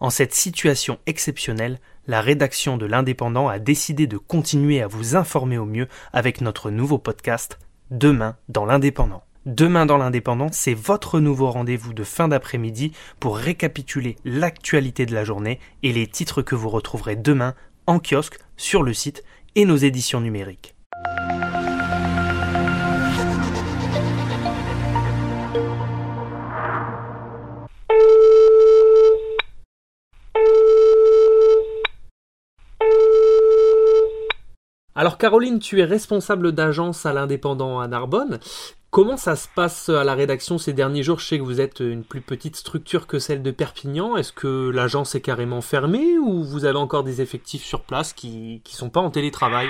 [0.00, 5.58] En cette situation exceptionnelle, la rédaction de l'Indépendant a décidé de continuer à vous informer
[5.58, 7.58] au mieux avec notre nouveau podcast
[7.90, 9.22] Demain dans l'Indépendant.
[9.44, 15.24] Demain dans l'Indépendant, c'est votre nouveau rendez-vous de fin d'après-midi pour récapituler l'actualité de la
[15.24, 17.54] journée et les titres que vous retrouverez demain
[17.86, 19.22] en kiosque, sur le site
[19.54, 20.74] et nos éditions numériques.
[35.00, 38.38] Alors Caroline, tu es responsable d'agence à l'indépendant à Narbonne.
[38.90, 41.20] Comment ça se passe à la rédaction ces derniers jours?
[41.20, 44.18] Je sais que vous êtes une plus petite structure que celle de Perpignan.
[44.18, 48.60] Est-ce que l'agence est carrément fermée ou vous avez encore des effectifs sur place qui
[48.62, 49.68] ne sont pas en télétravail?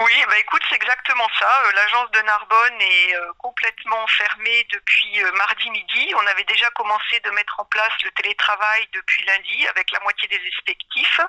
[0.00, 1.50] Oui, bah écoute, c'est exactement ça.
[1.66, 6.14] Euh, l'agence de Narbonne est euh, complètement fermée depuis euh, mardi midi.
[6.14, 10.28] On avait déjà commencé de mettre en place le télétravail depuis lundi avec la moitié
[10.28, 11.20] des effectifs.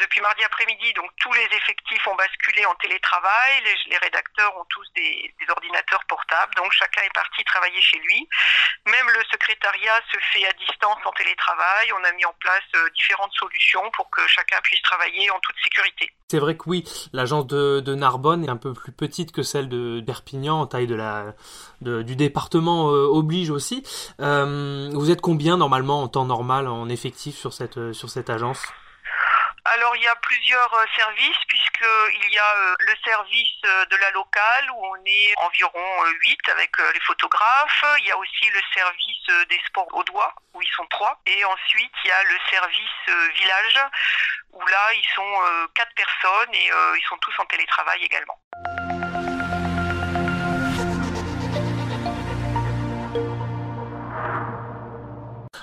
[0.00, 3.62] Depuis mardi après-midi, donc tous les effectifs ont basculé en télétravail.
[3.86, 8.28] Les, rédacteurs ont tous des, ordinateurs portables, donc chacun est parti travailler chez lui.
[8.86, 11.92] Même le secrétariat se fait à distance en télétravail.
[11.92, 16.10] On a mis en place différentes solutions pour que chacun puisse travailler en toute sécurité.
[16.30, 19.68] C'est vrai que oui, l'agence de, de Narbonne est un peu plus petite que celle
[19.68, 21.34] de Perpignan en taille de la,
[21.80, 23.84] du département euh, oblige aussi.
[24.20, 28.66] Euh, vous êtes combien normalement en temps normal en effectif sur cette, sur cette agence?
[29.64, 34.70] Alors il y a plusieurs euh, services puisqu'il y a le service de la locale
[34.74, 37.84] où on est environ 8 avec les photographes.
[38.00, 41.20] Il y a aussi le service des sports au doigt où ils sont trois.
[41.26, 43.78] Et ensuite il y a le service village
[44.52, 48.38] où là, ils sont euh, quatre personnes et euh, ils sont tous en télétravail également.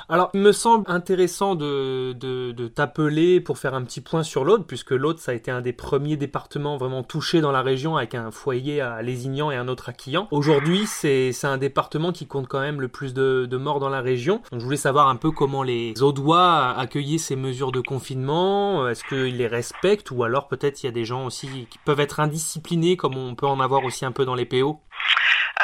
[0.09, 4.65] Alors, il me semble intéressant de, de, t'appeler pour faire un petit point sur l'Aude,
[4.65, 8.15] puisque l'Aude, ça a été un des premiers départements vraiment touchés dans la région, avec
[8.15, 10.29] un foyer à Lézignan et un autre à Quillan.
[10.31, 13.99] Aujourd'hui, c'est un département qui compte quand même le plus de, de, morts dans la
[13.99, 14.41] région.
[14.51, 18.87] Donc, je voulais savoir un peu comment les Audois accueillaient ces mesures de confinement.
[18.87, 21.99] Est-ce qu'ils les respectent, ou alors peut-être il y a des gens aussi qui peuvent
[21.99, 24.79] être indisciplinés, comme on peut en avoir aussi un peu dans les PO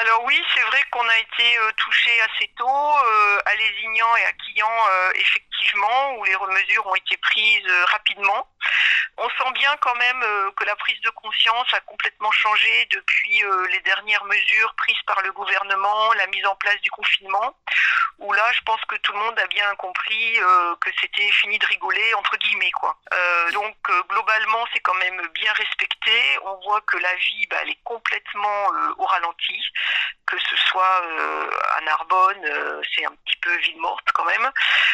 [0.03, 4.25] alors oui, c'est vrai qu'on a été euh, touché assez tôt euh, à Lézignan et
[4.25, 8.45] à Quillan, euh, effectivement, où les mesures ont été prises rapidement.
[9.17, 10.21] On sent bien quand même
[10.55, 15.31] que la prise de conscience a complètement changé depuis les dernières mesures prises par le
[15.31, 17.55] gouvernement, la mise en place du confinement,
[18.19, 20.39] où là, je pense que tout le monde a bien compris
[20.81, 22.97] que c'était fini de rigoler entre guillemets quoi.
[23.53, 23.75] donc
[24.09, 26.39] globalement, c'est quand même bien respecté.
[26.43, 29.61] On voit que la vie, bah, elle est complètement au ralenti
[30.33, 34.51] que ce soit euh, à Narbonne, euh, c'est un petit peu ville morte quand même.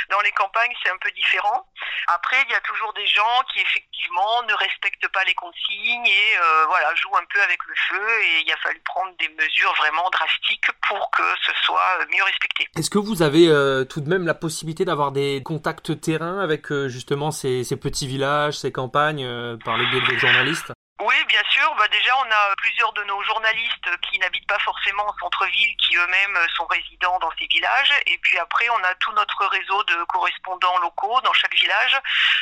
[0.10, 1.68] Dans les campagnes, c'est un peu différent.
[2.08, 4.00] Après, il y a toujours des gens qui effectivement
[4.48, 8.08] ne respectent pas les consignes et euh, voilà jouent un peu avec le feu.
[8.24, 12.68] Et il a fallu prendre des mesures vraiment drastiques pour que ce soit mieux respecté.
[12.78, 13.48] Est-ce que vous avez
[13.88, 18.58] tout de même la possibilité d'avoir des contacts terrain avec justement ces, ces, petits villages,
[18.58, 19.26] ces campagnes
[19.64, 20.72] par le biais de vos journalistes?
[21.02, 21.74] Oui, bien sûr.
[21.76, 25.96] Bah déjà, on a plusieurs de nos journalistes qui n'habitent pas forcément en centre-ville, qui
[25.96, 27.94] eux-mêmes sont résidents dans ces villages.
[28.06, 31.98] Et puis après, on a tout notre réseau de correspondants locaux dans chaque village,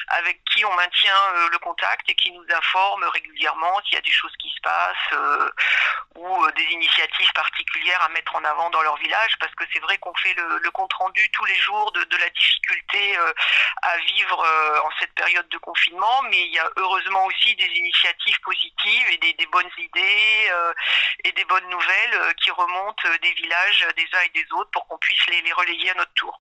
[0.07, 4.01] avec qui on maintient euh, le contact et qui nous informent régulièrement s'il y a
[4.01, 5.51] des choses qui se passent euh,
[6.15, 9.37] ou euh, des initiatives particulières à mettre en avant dans leur village.
[9.39, 13.17] Parce que c'est vrai qu'on fait le, compte rendu tous les jours de la difficulté
[13.81, 14.45] à vivre
[14.85, 19.17] en cette période de confinement, mais il y a heureusement aussi des initiatives positives et
[19.17, 20.73] des, bonnes idées euh,
[21.25, 24.87] et des bonnes nouvelles euh, qui remontent des villages des uns et des autres pour
[24.87, 26.39] qu'on puisse les relayer à notre tour.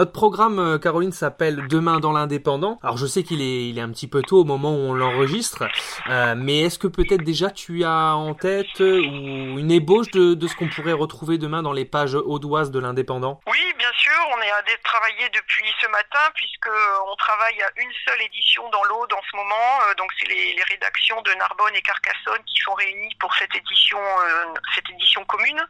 [0.00, 2.78] Notre programme, euh, Caroline, s'appelle Demain dans l'indépendant.
[2.82, 5.64] Alors je sais qu'il est, un petit peu tôt au moment où on l'enregistre,
[6.08, 10.46] euh, mais est-ce que peut-être déjà tu as en tête euh, ou une ébauche de,
[10.46, 13.42] ce qu'on pourrait retrouver demain dans les pages audoises de l'indépendant?
[13.46, 16.70] Oui, bien sûr, on est à travailler depuis ce matin puisque
[17.06, 19.94] on travaille à une seule édition dans l'Aude en ce moment.
[19.98, 23.98] donc c'est les, les, rédactions de Narbonne et Carcassonne qui sont réunies pour cette édition,
[24.74, 25.60] cette édition commune.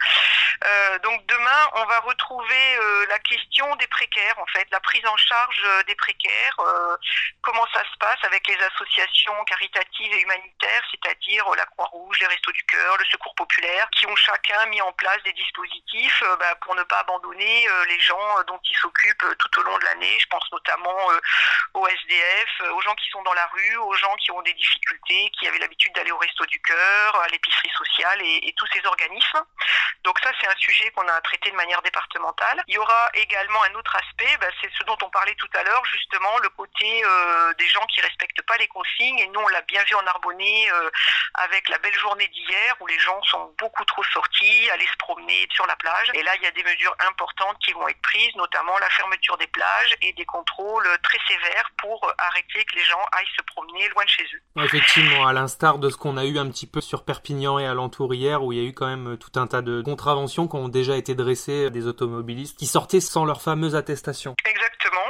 [1.02, 2.78] donc demain, on va retrouver
[3.08, 6.56] la question des précaires en fait, la prise en charge des précaires,
[7.42, 12.52] comment ça se passe avec les associations caritatives et humanitaires, c'est-à-dire la Croix-Rouge, les Restos
[12.52, 16.74] du Cœur, le Secours populaire, qui ont chacun mis en place des dispositifs bah, pour
[16.74, 20.18] ne pas abandonner les gens dont ils s'occupent tout au long de l'année.
[20.20, 20.96] Je pense notamment
[21.74, 25.30] aux SDF, aux gens qui sont dans la rue, aux gens qui ont des difficultés,
[25.38, 28.84] qui avaient l'habitude d'aller au Resto du Cœur, à l'épicerie sociale et, et tous ces
[28.86, 29.42] organismes.
[30.04, 32.62] Donc ça, c'est un sujet qu'on a traité de manière départementale.
[32.68, 33.96] Il y aura également un autre
[34.40, 37.84] bah, c'est ce dont on parlait tout à l'heure, justement, le côté euh, des gens
[37.86, 39.18] qui respectent pas les consignes.
[39.18, 40.90] Et nous, on l'a bien vu en Arbonnais euh,
[41.34, 45.46] avec la belle journée d'hier, où les gens sont beaucoup trop sortis, aller se promener
[45.52, 46.10] sur la plage.
[46.14, 49.36] Et là, il y a des mesures importantes qui vont être prises, notamment la fermeture
[49.36, 53.88] des plages et des contrôles très sévères pour arrêter que les gens aillent se promener
[53.88, 54.62] loin de chez eux.
[54.64, 58.14] Effectivement, à l'instar de ce qu'on a eu un petit peu sur Perpignan et alentour
[58.14, 60.68] hier, où il y a eu quand même tout un tas de contraventions qui ont
[60.68, 63.89] déjà été dressées des automobilistes qui sortaient sans leur fameuse attestation.
[64.44, 65.06] Exactement.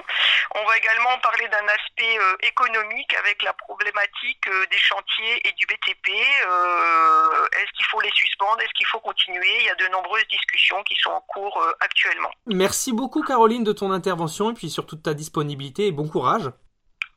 [0.54, 5.52] On va également parler d'un aspect euh, économique avec la problématique euh, des chantiers et
[5.52, 6.10] du BTP.
[6.10, 8.60] Euh, est-ce qu'il faut les suspendre?
[8.60, 9.46] Est-ce qu'il faut continuer?
[9.60, 12.30] Il y a de nombreuses discussions qui sont en cours actuellement.
[12.46, 16.50] Merci beaucoup Caroline de ton intervention et puis surtout de ta disponibilité et bon courage.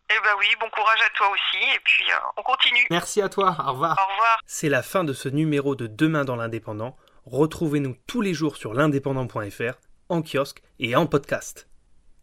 [0.09, 2.06] Eh ben oui, bon courage à toi aussi, et puis
[2.38, 2.86] on continue.
[2.92, 3.98] Merci à toi, au revoir.
[3.98, 4.39] Au revoir.
[4.45, 6.95] C'est la fin de ce numéro de Demain dans l'Indépendant.
[7.25, 9.74] Retrouvez-nous tous les jours sur l'indépendant.fr,
[10.10, 11.68] en kiosque et en podcast.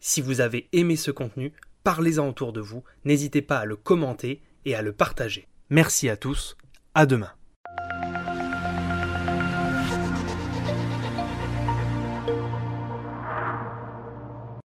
[0.00, 1.52] Si vous avez aimé ce contenu,
[1.84, 5.48] parlez-en autour de vous, n'hésitez pas à le commenter et à le partager.
[5.68, 6.56] Merci à tous,
[6.94, 7.32] à demain.